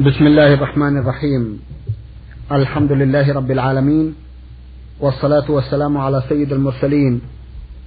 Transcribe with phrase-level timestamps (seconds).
[0.00, 1.60] بسم الله الرحمن الرحيم.
[2.52, 4.14] الحمد لله رب العالمين
[5.00, 7.20] والصلاة والسلام على سيد المرسلين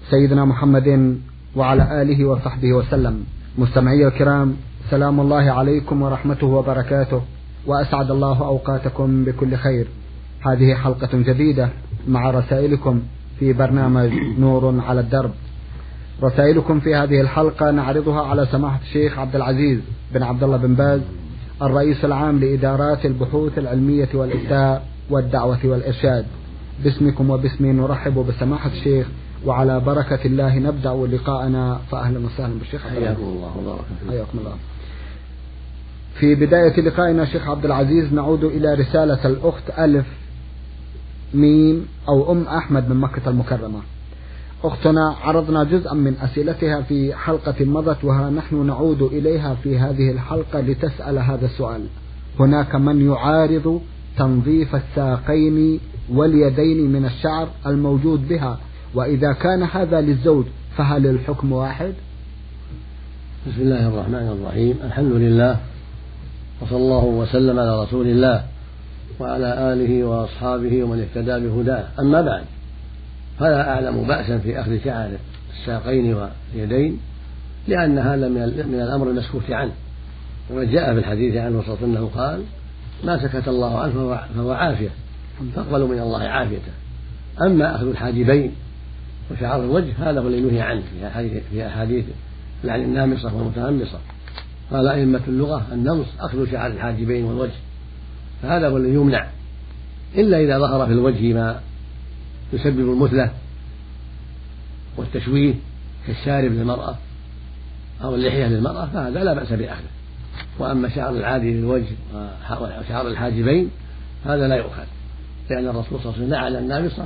[0.09, 1.17] سيدنا محمد
[1.55, 3.23] وعلى آله وصحبه وسلم.
[3.57, 4.55] مستمعي الكرام
[4.89, 7.21] سلام الله عليكم ورحمته وبركاته
[7.65, 9.87] وأسعد الله أوقاتكم بكل خير.
[10.41, 11.69] هذه حلقة جديدة
[12.07, 13.01] مع رسائلكم
[13.39, 15.31] في برنامج نور على الدرب.
[16.23, 19.79] رسائلكم في هذه الحلقة نعرضها على سماحة الشيخ عبد العزيز
[20.13, 21.01] بن عبد الله بن باز
[21.61, 26.25] الرئيس العام لإدارات البحوث العلمية والإفتاء والدعوة والإرشاد.
[26.83, 29.07] باسمكم وباسمي نرحب بسماحة الشيخ
[29.45, 31.79] وعلى بركة الله نبدأ لقاءنا.
[31.91, 34.53] فأهلا وسهلا بالشيخ حياكم الله وبارك حياكم الله.
[36.19, 40.05] في بداية لقائنا شيخ عبد العزيز نعود إلى رسالة الأخت ألف
[41.33, 43.79] ميم أو أم أحمد من مكة المكرمة.
[44.63, 50.59] أختنا عرضنا جزءا من أسئلتها في حلقة مضت وها نحن نعود إليها في هذه الحلقة
[50.59, 51.81] لتسأل هذا السؤال.
[52.39, 53.81] هناك من يعارض
[54.17, 58.57] تنظيف الساقين واليدين من الشعر الموجود بها
[58.95, 60.45] وإذا كان هذا للزوج
[60.77, 61.93] فهل الحكم واحد؟
[63.47, 64.75] بسم الله الرحمن الرحيم.
[64.83, 65.59] الحمد لله
[66.61, 68.43] وصلى الله وسلم على رسول الله
[69.19, 71.83] وعلى آله وأصحابه ومن اهتدى بهداه.
[71.99, 72.43] أما بعد
[73.39, 75.11] فلا أعلم بأسا في أخذ شعر
[75.59, 76.99] الساقين واليدين
[77.67, 79.71] لأن هذا من الأمر المسكوت عنه.
[80.49, 82.43] وقد جاء في الحديث عنه صلى الله عليه وسلم قال
[83.03, 84.89] ما سكت الله عنه فهو عافية
[85.55, 86.71] فاقبلوا من الله عافيته.
[87.41, 88.51] أما أخذ الحاجبين
[89.31, 90.81] وشعر الوجه هذا هو الذي نهي عنه
[91.51, 92.05] في أحاديث
[92.63, 93.99] لعن النامصة والمتنمصة.
[94.71, 97.59] قال أئمة اللغة النمص أخذ شعر الحاجبين والوجه
[98.41, 99.27] فهذا هو الذي يمنع.
[100.15, 101.59] إلا إذا ظهر في الوجه ما
[102.53, 103.31] يسبب المثلة
[104.97, 105.53] والتشويه
[106.07, 106.95] كالشارب للمرأة
[108.03, 109.89] أو اللحية للمرأة فهذا لا بأس بأخذه.
[110.59, 111.95] وأما شعر العادي للوجه
[112.61, 113.69] وشعر الحاجبين
[114.25, 114.83] هذا لا يؤخذ
[115.49, 117.05] لأن الرسول صلى الله عليه وسلم لعن النامصة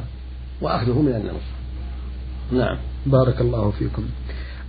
[0.62, 1.54] وأخذه من النمصة
[2.52, 2.78] نعم.
[3.06, 4.04] بارك الله فيكم.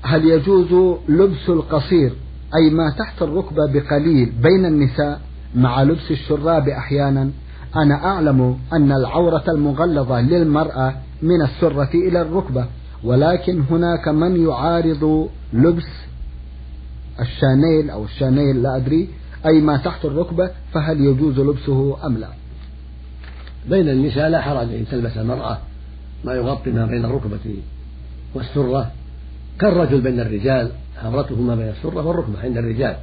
[0.03, 2.12] هل يجوز لبس القصير
[2.56, 5.20] أي ما تحت الركبة بقليل بين النساء
[5.54, 7.31] مع لبس الشراب أحيانا؟
[7.77, 12.67] أنا أعلم أن العورة المغلظة للمرأة من السرة إلى الركبة
[13.05, 15.89] ولكن هناك من يعارض لبس
[17.21, 19.09] الشانيل أو الشانيل لا أدري
[19.47, 22.29] أي ما تحت الركبة فهل يجوز لبسه أم لا؟
[23.69, 25.59] بين النساء لا حرج أن تلبس المرأة
[26.25, 27.56] ما يغطي ما بين الركبة
[28.35, 28.91] والسرة.
[29.61, 30.71] كالرجل بين الرجال
[31.05, 32.97] عورته ما بين السرة والركبة عند الرجال.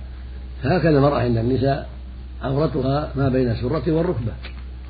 [0.64, 1.90] فهكذا المرأة عند النساء
[2.44, 4.32] عورتها ما بين السرة والركبة.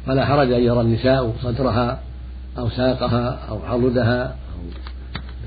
[0.05, 1.99] فلا حرج أن يرى النساء صدرها
[2.57, 4.61] أو ساقها أو عضدها أو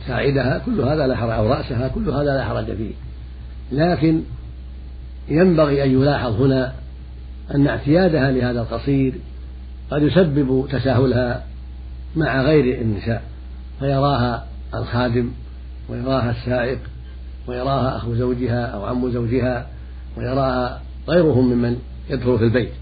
[0.06, 2.92] ساعدها كل هذا لا حرج أو رأسها كل هذا لا حرج فيه.
[3.72, 4.20] لكن
[5.28, 6.72] ينبغي أن يلاحظ هنا
[7.54, 9.14] أن اعتيادها لهذا القصير
[9.90, 11.44] قد يسبب تساهلها
[12.16, 13.22] مع غير النساء
[13.80, 15.30] فيراها الخادم
[15.88, 16.78] ويراها السائق
[17.46, 19.66] ويراها أخو زوجها أو عم زوجها
[20.16, 21.78] ويراها غيرهم ممن
[22.10, 22.72] يدخل في البيت.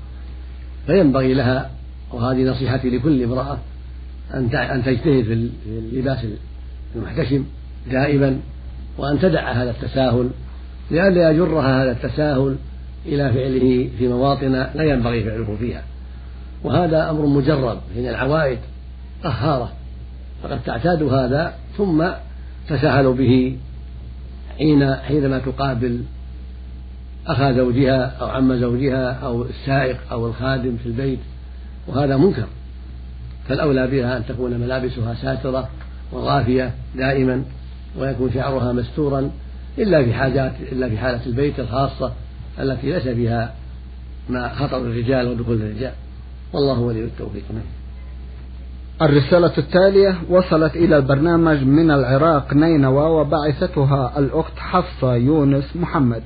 [0.87, 1.71] فينبغي لها
[2.13, 3.59] وهذه نصيحتي لكل امرأة
[4.35, 6.19] أن أن تجتهد في اللباس
[6.97, 7.45] المحتشم
[7.91, 8.39] دائما
[8.99, 10.31] وأن تدع هذا التساهل.
[10.91, 12.57] لئلا يجرها هذا التساهل
[13.07, 15.83] إلى فعله في مواطن لا ينبغي فعله فيها.
[16.65, 18.59] وهذا أمر مجرب من العوائد
[19.25, 19.73] قهارة
[20.43, 22.05] فقد تعتاد هذا ثم
[22.69, 23.57] تساهل به
[24.59, 26.03] حين حينما تقابل
[27.27, 31.19] أخا زوجها أو عم زوجها أو السائق أو الخادم في البيت
[31.89, 32.47] وهذا منكر.
[33.49, 35.69] فالأولى بها أن تكون ملابسها ساترة
[36.13, 37.45] وغافية دائما
[37.99, 39.31] ويكون شعرها مستورا
[39.79, 42.13] إلا في حاجات إلا في حالة البيت الخاصة
[42.61, 43.55] التي ليس فيها
[44.29, 45.93] ما خطر الرجال ودخول الرجال.
[46.53, 47.43] والله ولي التوفيق.
[49.03, 56.23] الرسالة التالية وصلت إلى البرنامج من العراق نينوى وبعثتها الأخت حفصة يونس محمد.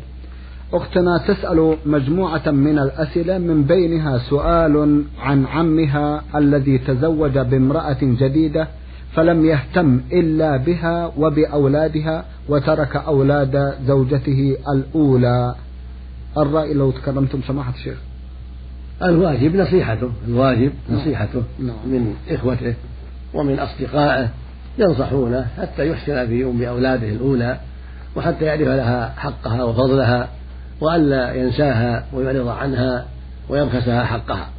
[0.72, 8.68] أختنا تسأل مجموعة من الأسئلة من بينها سؤال عن عمها الذي تزوج بامرأة جديدة
[9.15, 15.54] فلم يهتم إلا بها وبأولادها وترك أولاد زوجته الأولى
[16.36, 17.98] الرأي لو تكرمتم سماحة الشيخ
[19.03, 20.98] الواجب نصيحته الواجب نعم.
[20.98, 21.77] نصيحته نعم.
[21.86, 22.74] من إخوته
[23.34, 24.28] ومن أصدقائه
[24.78, 27.59] ينصحونه حتى يحسن في أم أولاده الأولى
[28.16, 30.28] وحتى يعرف لها حقها وفضلها
[30.81, 33.07] وألا ينساها ويعرض عنها
[33.49, 34.51] ويبخسها حقها.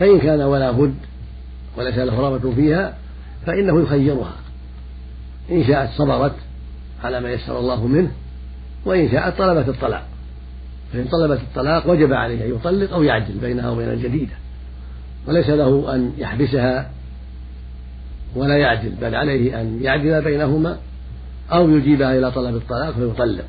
[0.00, 0.94] فإن كان ولا بد
[1.76, 2.94] وليس له رغبة فيها
[3.46, 4.32] فإنه يخيرها.
[5.50, 6.34] إن شاءت صبرت
[7.04, 8.10] على ما يسر الله منه
[8.84, 10.04] وإن شاءت طلبت الطلاق.
[10.92, 14.34] فإن طلبت الطلاق وجب عليه أن يطلق أو يعدل بينها وبين الجديدة.
[15.26, 16.90] وليس له أن يحبسها
[18.36, 20.76] ولا يعدل بل عليه أن يعدل بينهما
[21.52, 23.44] أو يجيبها إلى طلب الطلاق فيطلق.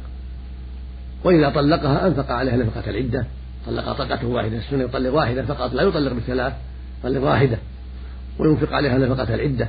[1.23, 3.25] وإذا طلقها أنفق عليها نفقة العدة.
[3.67, 6.53] طلق طلقته واحدة السنة يطلق واحدة فقط لا يطلق بالثلاث
[6.99, 7.57] يطلق واحدة.
[8.39, 9.67] وينفق عليها نفقة العدة.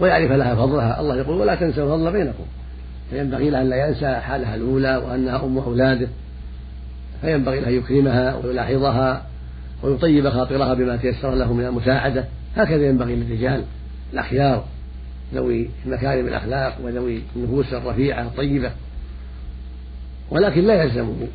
[0.00, 1.00] ويعرف لها فضلها.
[1.00, 2.44] الله يقول ولا تنسوا الفضل بينكم.
[3.10, 6.08] فينبغي له أن لا ينسى حالها الأولى وأنها أم أولاده.
[7.20, 9.26] فينبغي له أن يكرمها ويلاحظها
[9.82, 12.24] ويطيب خاطرها بما تيسر له من المساعدة.
[12.56, 13.62] هكذا ينبغي للرجال.
[14.12, 14.64] الأخيار
[15.34, 18.70] ذوي مكارم الأخلاق وذوي النفوس الرفيعة الطيبة.
[20.30, 21.26] ولكن لا يلزمه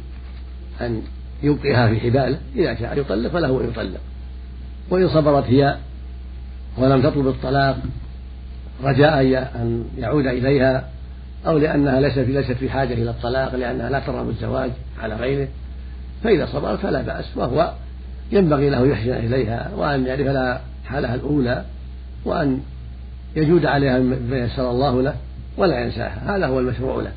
[0.81, 1.01] أن
[1.43, 3.99] يبقيها في حباله إذا شاء يطلق فله أن يطلق.
[4.89, 5.77] وإن صبرت هي
[6.77, 7.77] ولم تطلب الطلاق
[8.83, 9.21] رجاء
[9.55, 10.89] أن يعود إليها
[11.47, 15.47] أو لأنها ليست ليست في حاجة إلى الطلاق لأنها لا ترغب الزواج على غيره.
[16.23, 17.73] فإذا صبرت فلا بأس وهو
[18.31, 21.65] ينبغي له يحسن إليها وأن يعرف لها حالها الأولى
[22.25, 22.61] وأن
[23.35, 25.15] يجود عليها بما يسر الله له
[25.57, 26.37] ولا ينساها.
[26.37, 27.11] هذا هو المشروع له.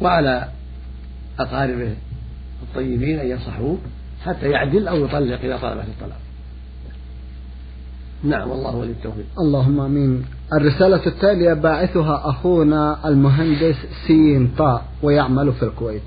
[0.00, 0.48] وعلى
[1.38, 1.94] أقاربه
[2.62, 3.78] الطيبين أن ينصحوه
[4.24, 6.18] حتى يعدل أو يطلق إذا طلبت الطلاق.
[8.24, 9.24] نعم والله ولي التوفيق.
[9.38, 10.24] اللهم آمين.
[10.52, 13.76] الرسالة التالية باعثها أخونا المهندس
[14.06, 16.02] سين طاء ويعمل في الكويت.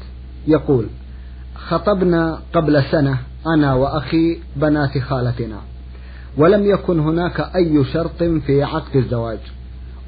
[0.48, 0.88] يقول
[1.56, 3.18] خطبنا قبل سنة
[3.58, 5.58] أنا وأخي بنات خالتنا
[6.38, 9.40] ولم يكن هناك أي شرط في عقد الزواج.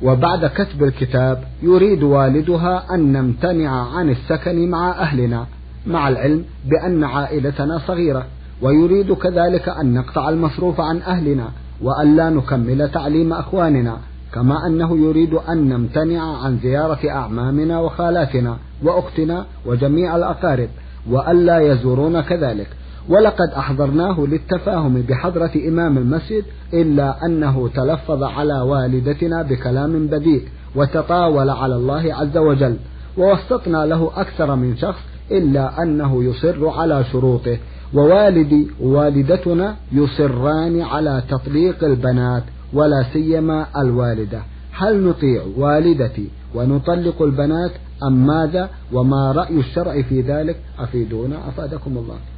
[0.03, 5.45] وبعد كتب الكتاب يريد والدها أن نمتنع عن السكن مع أهلنا
[5.87, 8.25] مع العلم بأن عائلتنا صغيرة
[8.61, 11.49] ويريد كذلك أن نقطع المصروف عن أهلنا
[11.81, 13.97] وألا نكمل تعليم أخواننا
[14.33, 20.69] كما أنه يريد أن نمتنع عن زيارة أعمامنا وخالاتنا وأختنا وجميع الأقارب
[21.09, 22.67] وألا يزورون كذلك.
[23.09, 30.43] ولقد أحضرناه للتفاهم بحضرة إمام المسجد إلا أنه تلفظ على والدتنا بكلام بذيء
[30.75, 32.77] وتطاول على الله عز وجل
[33.17, 35.01] ووسطنا له أكثر من شخص
[35.31, 37.57] إلا أنه يصر على شروطه
[37.93, 44.41] ووالدي ووالدتنا يصران على تطليق البنات ولا سيما الوالدة.
[44.71, 47.71] هل نطيع والدتي ونطلق البنات
[48.07, 52.32] أم ماذا؟ وما رأي الشرع في ذلك؟ أفيدونا أفادكم الله.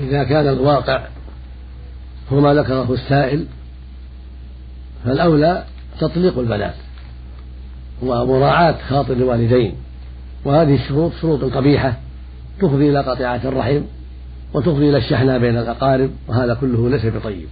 [0.00, 1.06] إذا كان الواقع
[2.32, 3.46] هو ما ذكره السائل
[5.04, 5.64] فالأولى
[6.00, 6.74] تطليق البنات
[8.02, 9.74] ومراعاة خاطر الوالدين
[10.44, 11.96] وهذه الشروط شروط قبيحة
[12.60, 13.80] تفضي إلى قطيعة الرحم
[14.54, 17.46] وتفضي إلى الشحناء بين الأقارب وهذا كله ليس بطيب.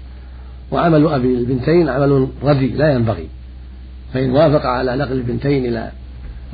[0.73, 3.29] وعمل أبي البنتين عمل ردي لا ينبغي.
[4.15, 5.93] فإن وافق على نقل البنتين إلى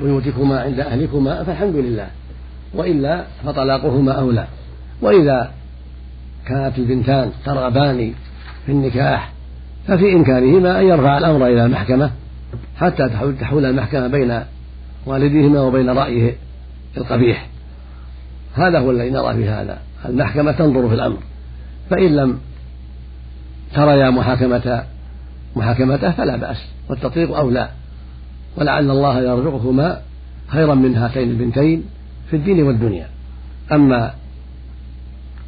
[0.01, 2.07] بيوتكما عند أهلكما فالحمد لله
[2.75, 4.47] وإلا فطلاقهما أولى.
[5.03, 5.51] وإذا
[6.49, 8.13] كانت البنتان ترغبان
[8.67, 9.33] في النكاح
[9.89, 12.11] ففي إمكانهما أن يرفع الأمر إلى المحكمة
[12.77, 13.09] حتى
[13.41, 14.43] تحول المحكمة بين
[15.07, 16.35] والديهما وبين رأيه
[16.97, 17.47] القبيح.
[18.55, 19.79] هذا هو الذي نرى في هذا.
[20.09, 21.19] المحكمة تنظر في الأمر.
[21.91, 22.39] فإن لم
[23.75, 24.85] تريا محاكمة
[25.57, 27.69] محاكمته فلا بأس والتطليق أولى.
[28.57, 30.01] ولعل الله يرزقكما
[30.49, 31.85] خيرا من هاتين البنتين
[32.31, 33.07] في الدين والدنيا.
[33.73, 34.15] أما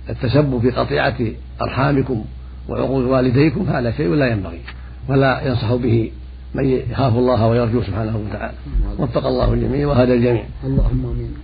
[0.09, 1.17] التسبب في قطيعة
[1.63, 2.25] أرحامكم
[2.69, 4.61] وعقوق والديكم فهذا شيء لا ينبغي
[5.09, 6.11] ولا ينصح به
[6.55, 8.55] من يخاف الله ويرجو سبحانه وتعالى.
[8.99, 10.45] وفق الله الجميع وهذا الجميع.
[10.65, 11.35] اللهم آمين.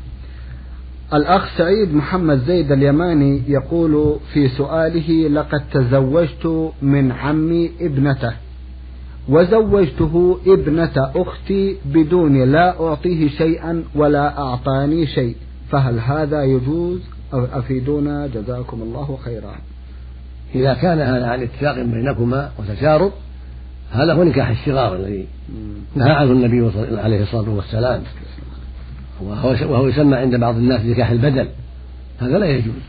[1.15, 8.33] الأخ سعيد محمد زيد اليماني يقول في سؤاله لقد تزوجت من عمي ابنته
[9.29, 15.37] وزوجته ابنة أختي بدون لا أعطيه شيئا ولا أعطاني شيء
[15.71, 17.01] فهل هذا يجوز؟
[17.35, 19.55] أفيدونا جزاكم الله خيرا.
[20.55, 23.13] إذا كان هذا عن اتفاق بينكما وتشارط
[23.91, 25.27] هذا هو نكاح الصغار الذي
[25.95, 28.03] نهى عنه النبي عليه الصلاة والسلام.
[29.21, 31.49] وهو, وهو يسمى عند بعض الناس نكاح البدل.
[32.21, 32.83] هذا لا يجوز.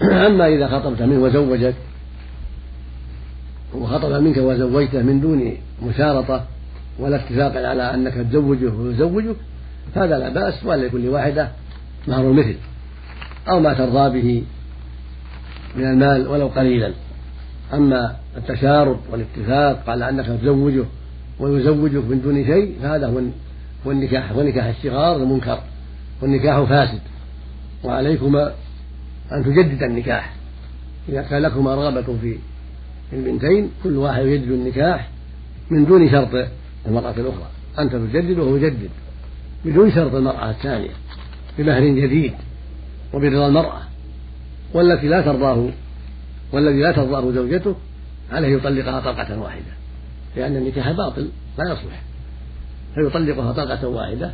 [0.26, 1.74] أما إذا خطبت منه وزوجك
[3.74, 6.44] وخطب منك وزوجته من دون مشارطة
[6.98, 9.36] ولا اتفاق على أنك تزوجه ويزوجك
[9.94, 11.48] هذا لا بأس ولكل واحدة
[12.08, 12.54] مهر مثل
[13.50, 14.42] أو ما ترضى به
[15.76, 16.92] من المال ولو قليلا.
[17.72, 20.84] أما التشارط والاتفاق على أنك تزوجه
[21.40, 23.20] ويزوجك من دون شيء فهذا هو
[23.84, 25.60] والنكاح ونكاح الصغار المنكر
[26.22, 27.00] والنكاح فاسد.
[27.84, 28.52] وعليكما
[29.32, 30.34] أن تجدد النكاح.
[31.08, 32.38] إذا كان لكما رغبة في
[33.12, 35.08] البنتين كل واحد يجدد النكاح
[35.70, 36.48] من دون شرط
[36.86, 37.48] المرأة الأخرى.
[37.78, 38.90] أنت تجدد وهو يجدد
[39.64, 40.90] بدون شرط المرأة الثانية
[41.58, 42.32] بمهر جديد.
[43.14, 43.80] وبرضا المرأة
[44.74, 45.68] والتي لا ترضاه
[46.52, 47.74] والذي لا ترضاه زوجته
[48.32, 49.72] عليه يطلقها طلقة واحدة
[50.36, 52.02] لأن النكاح باطل لا يصلح.
[52.94, 54.32] فيطلقها طلقة واحدة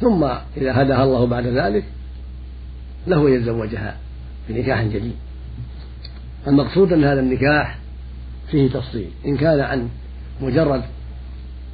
[0.00, 0.24] ثم
[0.56, 1.84] إذا هداها الله بعد ذلك
[3.06, 3.96] له أن يتزوجها
[4.48, 5.16] بنكاح جديد.
[6.46, 7.78] المقصود أن هذا النكاح
[8.50, 9.10] فيه تفصيل.
[9.26, 9.88] إن كان عن
[10.42, 10.82] مجرد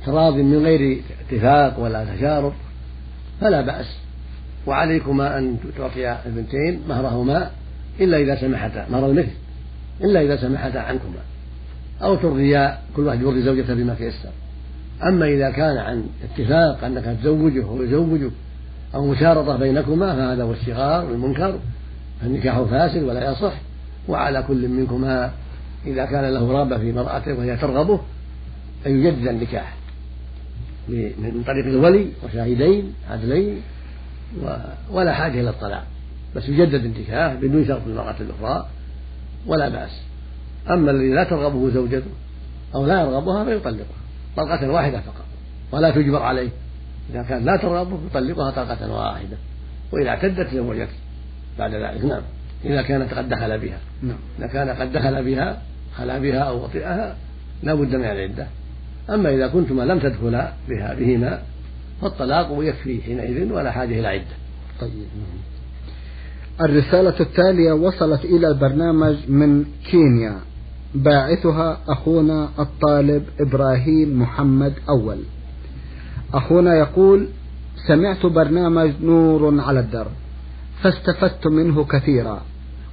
[0.07, 2.53] تراض من غير اتفاق ولا تشارط
[3.41, 4.02] فلا بأس.
[4.67, 7.51] وعليكما أن تعطيا البنتين مهرهما
[8.01, 9.35] إلا إذا سمحتا مهر المثل
[10.05, 11.23] إلا إذا سمحتا عنكما.
[12.03, 14.29] أو ترضيا كل واحد يرضي زوجته بما تيسر.
[15.09, 18.31] أما إذا كان عن اتفاق أنك تزوجه ويزوجك
[18.95, 21.59] أو مشارطة بينكما فهذا هو الشغار والمنكر
[22.21, 23.53] فالنكاح فاسد ولا يصح.
[24.09, 25.31] وعلى كل منكما
[25.87, 28.01] إذا كان له رغبة في مرأته وهي ترغبه
[28.87, 29.77] أن يجدد النكاح.
[30.89, 33.61] من طريق الولي وشاهدين عدلين.
[34.91, 35.85] ولا حاجة إلى الطلاق
[36.37, 38.69] بس يجدد النكاح بدون شرط المرأة الأخرى
[39.47, 40.03] ولا بأس.
[40.71, 42.11] أما الذي لا ترغبه زوجته
[42.75, 44.03] أو لا يرغبها فيطلقها
[44.37, 45.25] طلقة واحدة فقط
[45.73, 46.49] ولا تجبر عليه.
[47.11, 49.37] إذا كان لا ترغبه يطلقها طلقة واحدة
[49.93, 50.93] وإذا اعتدت زوجته
[51.59, 52.05] بعد ذلك.
[52.05, 52.23] نعم.
[52.65, 53.79] إذا كانت قد دخل بها.
[54.03, 54.19] نعم.
[54.39, 55.63] إذا كان قد دخل بها
[55.97, 57.17] خلا بها أو وطئها
[57.63, 58.47] لا بد من العدة.
[59.11, 61.43] أما إذا كنتما لم تدخلا بها بهما
[62.03, 64.37] فالطلاق يكفي حينئذ ولا حاجة إلى عدة.
[64.81, 65.43] طيب نعم.
[66.61, 70.37] الرسالة التالية وصلت إلى البرنامج من كينيا.
[70.95, 75.19] باعثها أخونا الطالب إبراهيم محمد أول.
[76.35, 77.29] أخونا يقول
[77.89, 80.11] سمعت برنامج نور على الدرب
[80.83, 82.43] فاستفدت منه كثيرا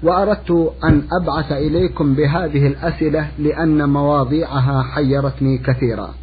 [0.04, 6.14] وأردت أن أبعث إليكم بهذه الأسئلة لأن مواضيعها حيرتني كثيرا.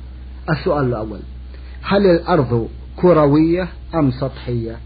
[0.51, 1.21] السؤال الأول
[1.89, 4.77] هل الأرض كروية أم سطحية؟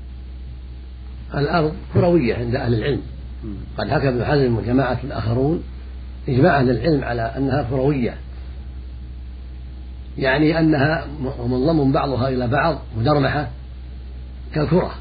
[1.34, 3.00] الأرض كروية عند أهل العلم.
[3.78, 5.62] قد حكى ابن حزم وجماعة آخرون
[6.28, 8.14] إجماع أهل العلم على أنها كروية.
[10.18, 11.06] يعني أنها
[11.46, 13.48] منضم بعضها إلى بعض مدرمحة
[14.54, 14.94] كالكرة.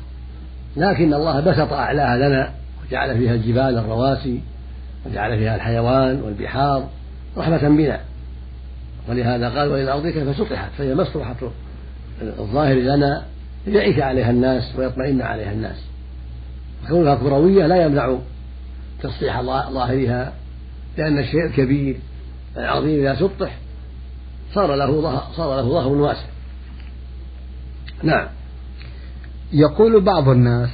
[0.78, 2.52] لكن الله بسط أعلاها لنا
[2.84, 4.42] وجعل فيها الجبال الرواسي
[5.06, 6.88] وجعل فيها الحيوان والبحار
[7.38, 8.00] رحمة بنا.
[9.10, 11.36] ولهذا قال وإلى الأرض كيف سطحت فهي مسطحة
[12.22, 13.26] الظاهر لنا
[13.68, 15.78] ليعيش عليها الناس ويطمئن عليها الناس.
[16.88, 18.18] كونها كروية لا يمنع
[19.04, 20.34] تصحيح ظاهرها
[20.98, 22.00] لأن الشيء الكبير
[22.58, 23.58] العظيم إذا سطح
[24.54, 26.26] صار له ظهر صار له ظهر واسع.
[28.04, 28.28] نعم.
[29.54, 30.70] يقول بعض الناس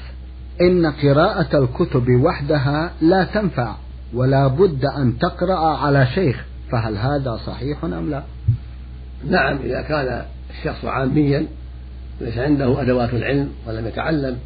[0.61, 3.75] إن قراءة الكتب وحدها لا تنفع
[4.13, 8.23] ولا بد أن تقرأ على شيخ فهل هذا صحيح أم لا؟
[9.29, 10.25] نعم إذا كان
[10.59, 11.45] الشخص عاميا
[12.21, 14.37] ليس عنده أدوات العلم ولم يتعلم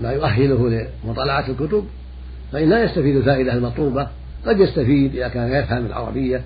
[0.00, 1.84] ما يؤهله لمطالعة الكتب
[2.52, 4.08] فإن لا يستفيد الفائدة المطلوبة
[4.46, 6.42] قد يستفيد إذا كان يفهم العربية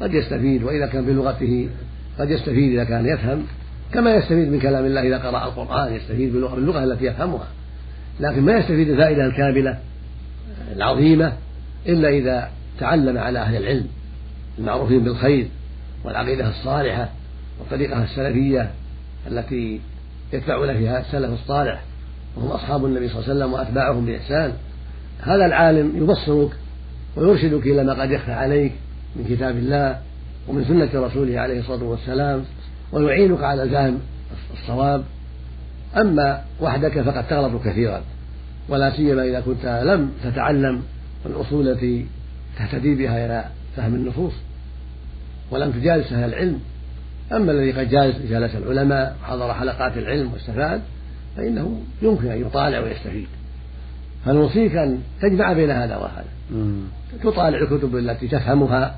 [0.00, 1.68] قد يستفيد وإذا كان بلغته
[2.18, 3.44] قد يستفيد إذا كان يفهم.
[3.92, 7.48] كما يستفيد من كلام الله إذا قرأ القرآن يستفيد باللغة التي يفهمها.
[8.20, 9.78] لكن ما يستفيد الفائدة الكاملة
[10.76, 11.32] العظيمة
[11.86, 13.86] إلا إذا تعلم على أهل العلم
[14.58, 15.48] المعروفين بالخير
[16.04, 17.08] والعقيدة الصالحة.
[17.60, 18.70] والطريقة السلفية
[19.26, 19.80] التي
[20.32, 21.82] يتبعون فيها السلف الصالح
[22.36, 24.52] وهم أصحاب النبي صلى الله عليه وسلم وأتباعهم بإحسان.
[25.20, 26.50] هذا العالم يبصرك
[27.16, 28.72] ويرشدك إلى ما قد يخفى عليك
[29.16, 29.98] من كتاب الله
[30.48, 32.44] ومن سنة رسوله عليه الصلاة والسلام
[32.92, 33.98] ويعينك على فهم
[34.52, 35.04] الصواب.
[35.96, 38.02] أما وحدك فقد تغلط كثيرا
[38.68, 40.82] ولا سيما إذا كنت لم تتعلم
[41.26, 42.06] الأصول التي
[42.58, 43.44] تهتدي بها إلى
[43.76, 44.32] فهم النصوص
[45.50, 46.60] ولم تجالس أهل العلم.
[47.32, 50.80] أما الذي قد جالس جالس العلماء وحضر حلقات العلم واستفاد
[51.36, 53.26] فإنه يمكن أن يطالع ويستفيد.
[54.24, 56.24] فنوصيك أن تجمع بين هذا وهذا.
[57.22, 58.96] تطالع الكتب التي تفهمها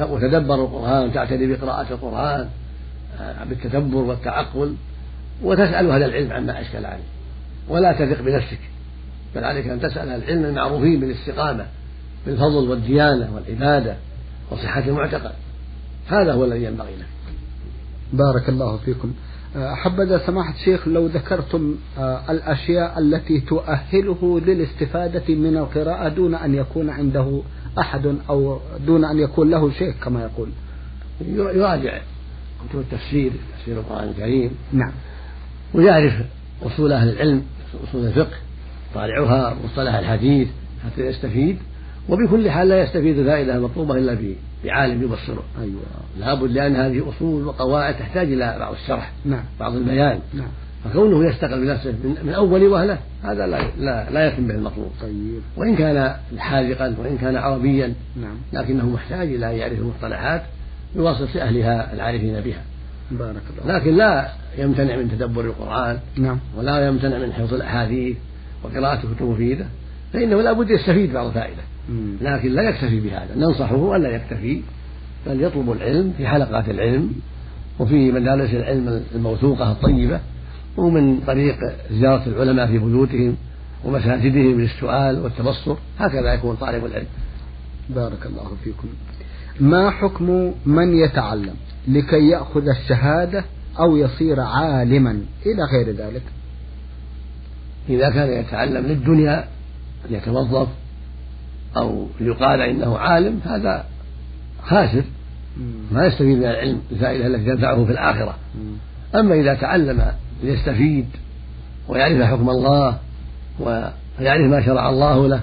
[0.00, 2.48] وتدبر القرآن تعتني بقراءة القرآن
[3.20, 4.74] آه، بالتدبر والتعقل
[5.42, 7.04] وتسأل أهل العلم عما أشكل عليه.
[7.68, 8.58] ولا تثق بنفسك.
[9.34, 11.66] بل عليك أن تسأل أهل العلم المعروفين بالاستقامة
[12.26, 13.96] بالفضل والديانة والعبادة
[14.50, 15.32] وصحة المعتقد.
[16.08, 17.21] هذا هو الذي ينبغي لك.
[18.12, 19.12] بارك الله فيكم
[19.56, 26.90] حبذا سماحة الشيخ لو ذكرتم آه، الأشياء التي تؤهله للاستفادة من القراءة دون أن يكون
[26.90, 27.42] عنده
[27.78, 30.48] أحد أو دون أن يكون له شيخ كما يقول.
[31.36, 32.00] يراجع.
[32.68, 34.50] كتب التفسير تفسير القرآن الكريم.
[34.72, 34.92] نعم.
[35.74, 36.14] ويعرف
[36.62, 37.42] أصول أهل العلم
[37.88, 38.36] أصول الفقه
[38.94, 40.48] طالعها مصطلح الحديث
[40.84, 41.58] حتى يستفيد.
[42.08, 44.18] وبكل حال لا يستفيد الفائدة المطلوبة إلا
[44.64, 45.42] بعالم يبصره.
[45.60, 45.80] أيوة.
[46.18, 49.44] لابد لأن هذه أصول وقواعد تحتاج إلى بعض الشرح نعم.
[49.60, 50.18] بعض البيان.
[50.34, 50.48] نعم.
[50.84, 51.94] فكونه يستقل بنفسه
[52.24, 54.90] من أول وهلة هذا لا لا, لا يتم به المطلوب.
[55.00, 55.40] طيب.
[55.56, 58.36] وإن كان حاذقا وإن كان عربيا نعم.
[58.52, 60.42] لكنه محتاج إلى أن يعرف المصطلحات
[60.96, 62.62] بواسطة أهلها العارفين بها.
[63.10, 64.28] بارك الله لكن لا
[64.58, 66.38] يمتنع من تدبر القرآن نعم.
[66.56, 68.16] ولا يمتنع من حفظ الأحاديث
[68.64, 69.66] وقراءة كتب مفيدة
[70.12, 71.62] فإنه لا بد يستفيد بعض الفائدة.
[72.20, 73.34] لكن لا يكتفي بهذا.
[73.36, 74.62] ننصحه ألا يكتفي
[75.26, 77.12] بل يطلب العلم في حلقات العلم
[77.78, 80.20] وفي مجالس العلم الموثوقة الطيبة
[80.76, 81.58] ومن طريق
[81.90, 83.36] زيارة العلماء في بيوتهم
[83.84, 85.76] ومساجدهم للسؤال والتبصر.
[85.98, 87.06] هكذا يكون طالب العلم.
[87.90, 88.88] بارك الله فيكم.
[89.60, 91.54] ما حكم من يتعلم
[91.88, 93.44] لكي يأخذ الشهادة
[93.78, 95.10] أو يصير عالما
[95.46, 96.22] إلى غير ذلك؟
[97.88, 99.48] إذا كان يتعلم للدنيا
[100.10, 100.68] ليتوظف
[101.76, 103.84] أو ليقال إنه عالم هذا
[104.62, 105.02] خاسر.
[105.92, 108.34] ما يستفيد من العلم الفائدة التي تنفعه في الآخرة.
[109.14, 110.12] أما إذا تعلم
[110.42, 111.06] ليستفيد
[111.88, 112.98] ويعرف حكم الله
[113.60, 115.40] ويعرف ما شرع الله له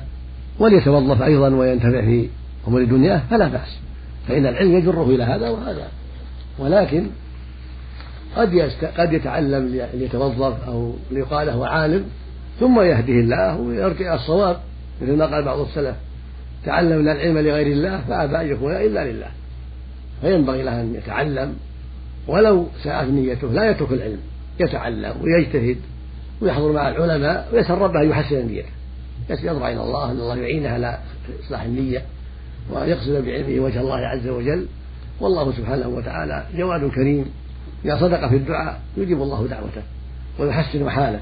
[0.60, 2.30] وليتوظف أيضا وينتفع في
[2.68, 3.80] أمور دنياه فلا بأس.
[4.28, 5.88] فإن العلم يجره إلى هذا وهذا.
[6.60, 7.08] ولكن
[8.38, 8.86] قد يست...
[8.86, 12.06] قد يتعلم ليتوظف أو ليقال له عالم
[12.60, 14.58] ثم يهده الله ويرجع الصواب
[15.02, 15.96] مثل ما قال بعض السلف.
[16.66, 19.28] تعلمنا العلم لغير الله فأبى أن يكون إلا لله.
[20.22, 21.56] فينبغي له أن يتعلم
[22.28, 24.20] ولو ساءت نيته لا يترك العلم
[24.60, 25.78] يتعلم ويجتهد
[26.42, 28.70] ويحضر مع العلماء ويسأل ربه أن يحسن نيته.
[29.30, 31.00] يضرع إلى الله أن الله يعينه على
[31.46, 32.02] إصلاح النية
[32.72, 34.68] ويقصد بعلمه وجه الله عز وجل.
[35.20, 37.26] والله سبحانه وتعالى جواد كريم
[37.86, 39.82] إذا صدق في الدعاء يجيب الله دعوته
[40.40, 41.22] ويحسن حاله.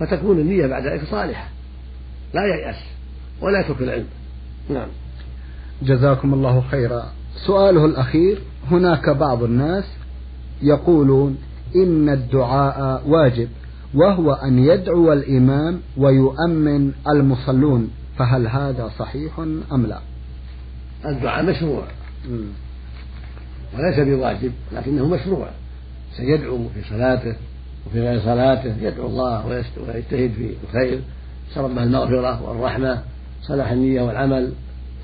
[0.00, 1.48] فتكون النية بعد ذلك صالحة
[2.34, 2.76] لا ييأس
[3.40, 4.06] ولا يترك العلم.
[4.68, 4.88] نعم.
[5.82, 7.02] جزاكم الله خيرا.
[7.46, 8.38] سؤاله الأخير
[8.70, 9.84] هناك بعض الناس
[10.62, 11.38] يقولون
[11.76, 13.48] إن الدعاء واجب
[13.94, 19.38] وهو أن يدعو الإمام ويؤمن المصلون فهل هذا صحيح
[19.72, 19.98] أم لا؟
[21.04, 21.84] الدعاء مشروع.
[23.74, 25.48] وليس بواجب لكنه مشروع.
[26.16, 27.36] سيدعو في صلاته
[27.86, 31.00] وفي غير صلاته يدعو الله ويجتهد في الخير
[31.50, 33.02] يسأل ربه المغفرة والرحمة.
[33.42, 34.52] صلاح النية والعمل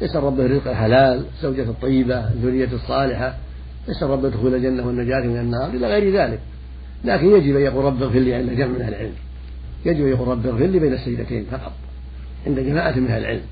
[0.03, 3.35] يسأل ربه الرزق الحلال الزوجة الطيبة الذرية الصالحة
[3.88, 6.40] يسأل ربه دخول الجنة والنجاة من النار إلى غير ذلك.
[7.05, 9.12] لكن يجب أن يقول رب اغفر لي عند جمع من أهل العلم.
[9.87, 11.73] يجب أن يقول رب اغفر لي بين السجدتين فقط
[12.47, 13.42] عند جماعة من أهل العلم.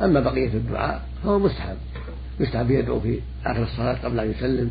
[0.00, 1.76] أما بقية الدعاء فهو مستحب.
[2.40, 4.70] يستحب يدعو في آخر الصلاة قبل أن يسلم.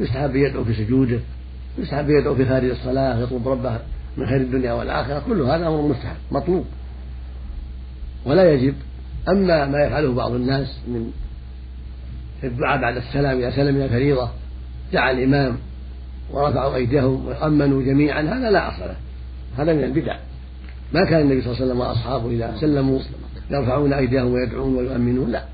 [0.00, 1.20] يستحب يدعو في سجوده.
[1.78, 3.78] يستحب يدعو في خارج الصلاة يطلب ربه
[4.16, 5.22] من خير الدنيا والآخرة.
[5.26, 6.64] كل هذا أمر مستحب مطلوب.
[8.24, 8.74] ولا يجب.
[9.28, 11.10] أما ما يفعله بعض الناس من
[12.44, 14.30] الدعاء بعد السلام إذا سلم من الفريضة
[14.92, 15.56] دعا الإمام
[16.32, 18.22] ورفعوا أيديهم وأمنوا جميعا.
[18.22, 18.96] هذا لا أصل له.
[19.58, 20.16] هذا من البدع.
[20.94, 23.00] ما كان النبي صلى الله عليه وسلم وأصحابه إذا سلموا
[23.50, 25.44] يرفعون أيديهم ويدعون ويؤمنون لا.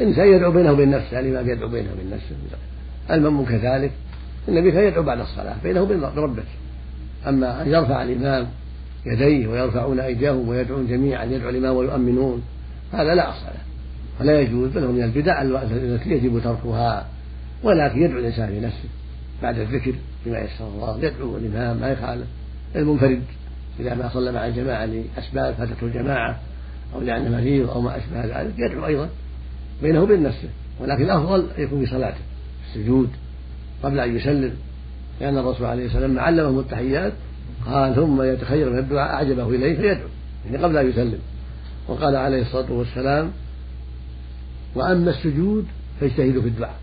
[0.00, 2.36] الإنسان يدعو بينه وبين نفسه يعني ما يدعو بينه وبين نفسه.
[3.10, 3.90] المأموم كذلك
[4.48, 6.42] النبي كان يدعو بعد الصلاة بينه وبين ربه.
[7.26, 8.46] أما أن يرفع الإمام
[9.06, 12.42] يديه ويرفعون أيديهم ويدعون جميعا يدعو الإمام ويؤمنون
[12.92, 13.66] هذا لا أصل له.
[14.20, 17.06] ولا يجوز بل هو من البدع التي يجب تركها.
[17.62, 18.88] ولكن يدعو الإنسان في نفسه
[19.42, 19.94] بعد الذكر
[20.26, 20.98] بما يسر الله.
[21.04, 22.26] يدعو الإمام ما يخالف.
[22.76, 23.22] المنفرد
[23.80, 26.40] إذا ما صلى مع الجماعة لأسباب فاتته الجماعة
[26.94, 29.08] أو لأنه مريض أو ما أشبه ذلك يدعو أيضا
[29.82, 30.48] بينه وبين نفسه.
[30.80, 32.20] ولكن الأفضل يكون في صلاته
[32.68, 33.10] السجود
[33.82, 34.52] قبل أن يسلم.
[35.20, 37.12] لأن الرسول عليه والسلام علمهم التحيات
[37.66, 40.08] قال ثم يتخير من الدعاء أعجبه إليه فيدعو
[40.46, 41.18] يعني قبل أن يسلم.
[41.88, 43.30] وقال عليه الصلاة والسلام
[44.74, 45.66] وأما السجود
[46.00, 46.76] فاجتهدوا في الدعاء.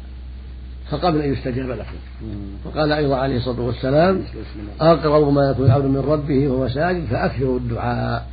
[0.90, 1.96] فقبل أن يستجاب لكم
[2.66, 4.24] وقال أيضا عليه الصلاة والسلام
[4.82, 8.28] أقرب ما يكون العبد من ربه وهو ساجد فأكثروا الدعاء.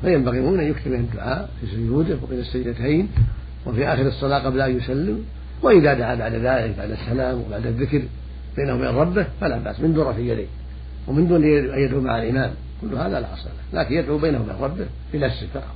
[0.00, 3.08] فينبغي هنا أن يكتب الدعاء في سجوده وبين السجدتين
[3.66, 5.24] وفي آخر الصلاة قبل أن يسلم.
[5.62, 8.02] وإذا دعا بعد ذلك بعد السلام وبعد الذكر
[8.56, 10.46] بينه وبين ربه فلا بأس من في يديه.
[11.08, 12.50] ومن دون أن يدعو مع الإمام.
[12.80, 13.80] كل هذا لا أصل له.
[13.80, 15.74] لكن يدعو بينه وبين ربه بنفسه فقط.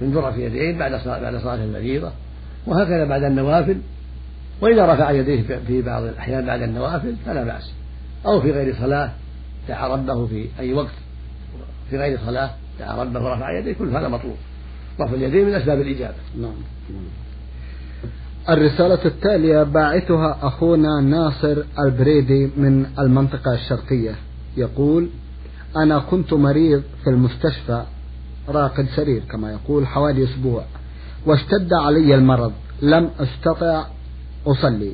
[0.00, 2.12] من ذرة في يديه بعد صلاة بعد صلاة المريضة
[2.66, 3.76] وهكذا بعد النوافل.
[4.60, 7.72] وإذا رفع يديه في بعض الأحيان بعد النوافل فلا بأس.
[8.26, 9.12] أو في غير صلاة
[9.68, 10.94] دعا ربه في أي وقت.
[11.90, 13.72] في غير صلاة دعا ربه ورفع يديه.
[13.72, 14.36] كل هذا مطلوب.
[15.00, 16.14] رفع اليدين من أسباب الإجابة.
[16.40, 16.54] نعم.
[18.48, 24.14] الرسالة التالية باعثها أخونا ناصر البريدي من المنطقة الشرقية.
[24.56, 25.08] يقول
[25.76, 27.82] أنا كنت مريض في المستشفى
[28.48, 30.64] راقد سرير كما يقول حوالي أسبوع
[31.26, 33.84] واشتد علي المرض لم أستطع
[34.46, 34.92] أصلي.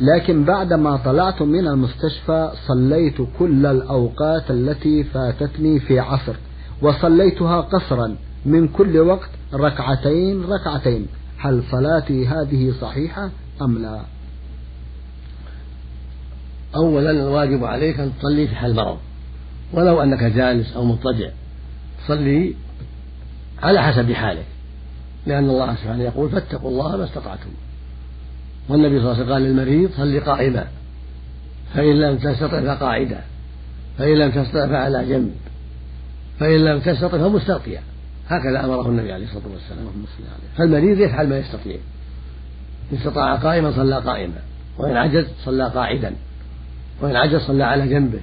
[0.00, 6.34] لكن بعدما طلعت من المستشفى صليت كل الأوقات التي فاتتني في عصر
[6.82, 11.06] وصليتها قصرا من كل وقت ركعتين ركعتين.
[11.38, 13.30] هل صلاتي هذه صحيحة
[13.62, 14.00] أم لا؟
[16.74, 18.98] أولا الواجب عليك أن تصلي في حال مرض.
[19.72, 21.30] ولو أنك جالس أو مضطجع
[22.04, 22.54] تصلي
[23.62, 24.44] على حسب حالك.
[25.26, 27.50] لأن الله سبحانه يقول فاتقوا الله ما استطعتم.
[28.68, 30.66] والنبي صلى الله عليه وسلم قال للمريض صل قائما.
[31.74, 33.20] فإن لم تستطع فقاعدا.
[33.98, 35.34] فإن لم تستطع فعلى جنب.
[36.40, 37.82] فإن لم تستطع فمستلقيا
[38.28, 39.88] هكذا أمره النبي عليه الصلاة والسلام.
[40.58, 41.76] فالمريض يفعل ما يستطيع.
[42.92, 44.42] إن استطاع قائما صلى قائما.
[44.78, 46.12] وإن عجز صلى قاعدا.
[47.00, 48.20] وإن عجز صلى على جنبه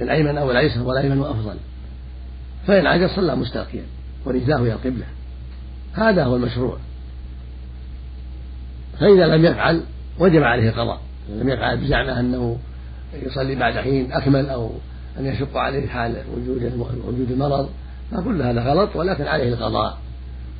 [0.00, 1.56] الأيمن أو الأيسر والأيمن أفضل
[2.66, 3.82] فإن عجز صلى مستلقيا
[4.24, 5.06] ورجلاه إلى القبلة
[5.92, 6.78] هذا هو المشروع.
[9.00, 9.82] فإذا لم يفعل
[10.18, 11.00] وجب عليه القضاء
[11.30, 12.58] لم يفعل بزعمه أنه
[13.22, 14.70] يصلي بعد حين أكمل أو
[15.18, 17.68] أن يشق عليه حال وجود وجود المرض
[18.12, 19.98] فكل هذا غلط ولكن عليه القضاء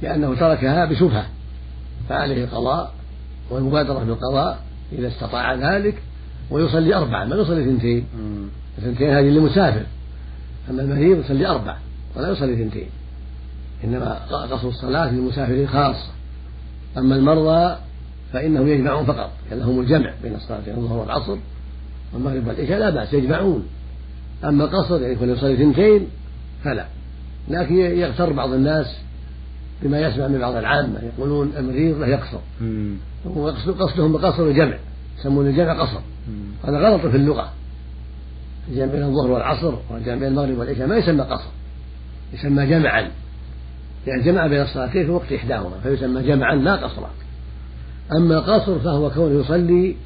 [0.02, 1.26] لأنه تركها بشبهة.
[2.08, 2.92] فعليه القضاء
[3.50, 4.58] والمبادرة بالقضاء
[4.92, 6.02] إذا استطاع ذلك
[6.50, 8.04] ويصلي أربعة ما يصلي اثنتين.
[8.78, 9.82] اثنتين هذه للمسافر.
[10.70, 11.76] أما المريض يصلي أربع
[12.16, 12.88] ولا يصلي اثنتين.
[13.84, 14.14] إنما
[14.50, 16.10] قصر الصلاة للمسافرين خاصة
[16.98, 17.76] أما المرضى
[18.32, 21.36] فإنهم يجمعون فقط لهم الجمع بين الصلاتين الظهر والعصر
[22.12, 23.66] والمغرب والعشاء لا بأس يجمعون.
[24.44, 26.06] أما القصر يعني يكون يصلي اثنتين
[26.64, 26.86] فلا.
[27.48, 28.86] لكن يغتر بعض الناس
[29.82, 30.98] بما يسمع من بعض العامة.
[31.02, 32.38] يقولون المريض له يقصر.
[33.24, 34.78] وقصدهم بقصر الجمع
[35.18, 36.00] يسمون الجمع قصر.
[36.64, 37.52] هذا غلط في اللغة.
[38.68, 41.48] الجمع بين الظهر والعصر والجمع بين المغرب والعشاء ما يسمى قصر
[42.32, 43.10] يسمى جمعا.
[44.06, 47.10] يعني جمع بين الصلاتين في وقت إحداهما فيسمى جمعا لا قصرا.
[48.12, 49.96] أما قصر فهو كونه يصلي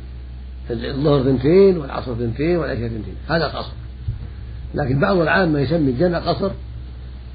[0.70, 3.72] الظهر ثنتين والعصر ثنتين والعشاء ثنتين هذا قصر.
[4.74, 6.50] لكن بعض العامة يسمي الجمع قصر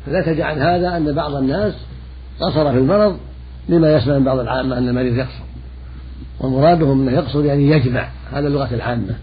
[0.06, 1.74] فلا تجعل هذا أن بعض الناس
[2.40, 3.18] قصر في المرض
[3.70, 5.44] لما يسمع من بعض العامة أن المريض يقصر.
[6.40, 8.10] ومرادهم أنه يقصر يعني يجمع.
[8.32, 9.16] هذا اللغة العامة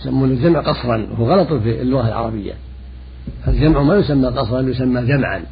[0.00, 2.52] يسمون الجمع قصرا وهو غلط في اللغة العربية.
[3.48, 5.44] الجمع ما يسمى قصرا يسمى جمعا.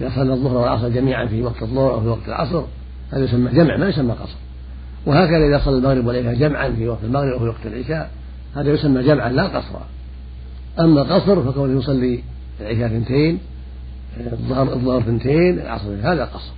[0.00, 2.64] إذا صلى الظهر والعصر جميعا في وقت الظهر أو في وقت العصر
[3.12, 4.36] هذا يسمى جمع ما يسمى قصر.
[5.06, 8.10] وهكذا إذا صلى المغرب والعشاء جمعا في وقت المغرب أو في وقت العشاء
[8.56, 9.86] هذا يسمى جمعا لا قصرا.
[10.80, 12.22] أما القصر فكونه يصلي
[12.60, 13.38] العشاء اثنتين
[14.32, 16.52] الظهر الظهر اثنتين العصر هذا قصر.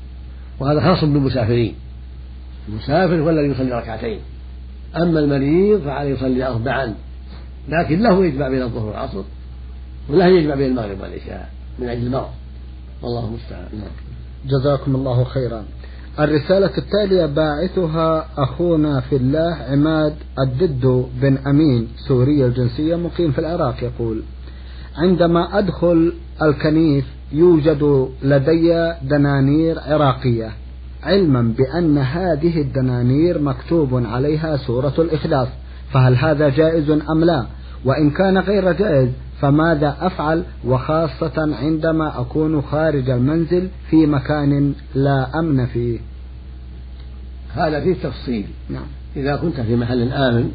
[0.61, 1.75] وهذا خاص بالمسافرين.
[2.69, 4.19] المسافر هو الذي يصلي ركعتين.
[5.03, 6.95] أما المريض فعليه يصلي أربعا
[7.69, 9.23] لكن له يجمع بين الظهر والعصر
[10.09, 12.31] وله يجمع بين المغرب والعشاء من أجل المرض.
[13.03, 13.69] والله المستعان.
[13.73, 13.91] نعم.
[14.47, 15.65] جزاكم الله خيرا.
[16.19, 23.83] الرسالة التالية باعثها أخونا في الله عماد الدد بن أمين سوري الجنسية مقيم في العراق
[23.83, 24.23] يقول
[24.97, 30.53] عندما أدخل الكنيف يوجد لدي دنانير عراقية
[31.03, 35.49] علما بأن هذه الدنانير مكتوب عليها سورة الإخلاص
[35.93, 37.47] فهل هذا جائز أم لا؟
[37.85, 39.09] وإن كان غير جائز
[39.41, 45.99] فماذا أفعل؟ وخاصة عندما أكون خارج المنزل في مكان لا أمن فيه.
[47.55, 48.47] هذا فيه تفصيل.
[48.71, 48.87] نعم.
[49.17, 50.51] إذا كنت في محل آمن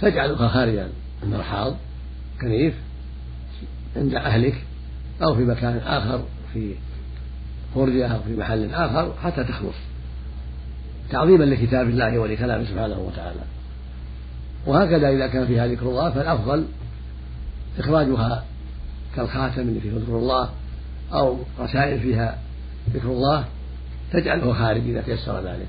[0.00, 0.78] فاجعلك خارج
[1.22, 1.74] المرحاض
[2.40, 2.74] كنيف
[3.96, 4.54] عند أهلك
[5.22, 6.74] أو في مكان آخر في
[7.76, 9.76] فرجة أو في محل آخر حتى تخلص.
[11.10, 13.40] تعظيما لكتاب الله ولكلامه سبحانه وتعالى.
[14.66, 16.64] وهكذا إذا كان فيها ذكر الله فالأفضل
[17.78, 18.44] إخراجها
[19.16, 20.48] كالخاتم اللي فيه ذكر الله
[21.12, 22.38] أو رسائل فيها
[22.94, 23.44] ذكر الله
[24.12, 25.68] تجعله خارج إذا تيسر ذلك.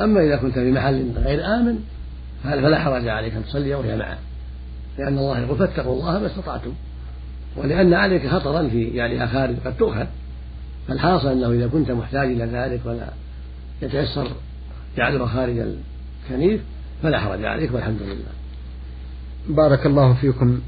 [0.00, 1.78] أما إذا كنت في محل غير آمن
[2.44, 4.18] فلا حرج عليك أن تصلي وهي معه.
[4.98, 6.72] لأن الله يقول فاتقوا الله ما استطعتم.
[7.56, 10.06] ولأن عليك خطرا في جعلها خارج قد تؤخذ.
[10.88, 13.12] فالحاصل أنه إذا كنت محتاج إلى ذلك ولا
[13.82, 14.28] يتيسر
[14.96, 15.58] جعلها خارج
[16.30, 16.60] الكنيف
[17.02, 18.36] فلا حرج عليك والحمد لله.
[19.48, 20.60] بارك الله فيكم.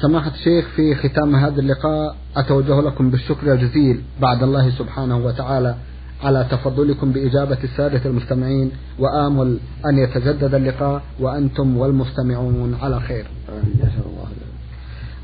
[0.00, 5.74] سماحة الشيخ في ختام هذا اللقاء أتوجه لكم بالشكر الجزيل بعد الله سبحانه وتعالى
[6.22, 13.26] على تفضلكم بإجابة السادة المستمعين وآمل أن يتجدد اللقاء وأنتم والمستمعون على خير.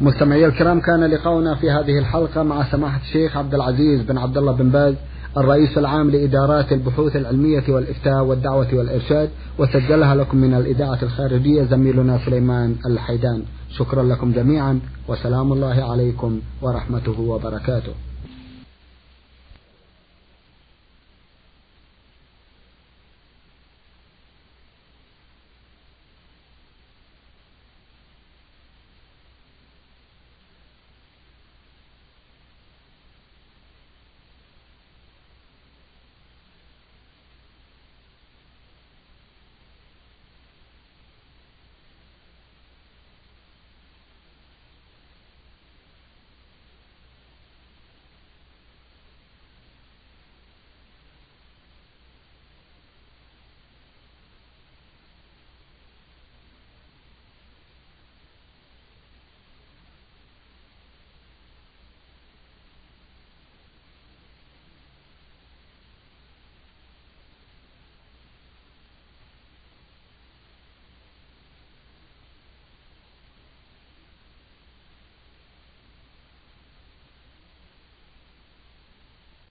[0.04, 4.52] مستمعي الكرام كان لقاؤنا في هذه الحلقة مع سماحة الشيخ عبد العزيز بن عبد الله
[4.52, 4.94] بن باز
[5.36, 12.76] الرئيس العام لإدارات البحوث العلمية والإفتاء والدعوة والإرشاد وسجلها لكم من الإذاعة الخارجية زميلنا سليمان
[12.86, 13.42] الحيدان.
[13.70, 17.92] شكرا لكم جميعا وسلام الله عليكم ورحمته وبركاته.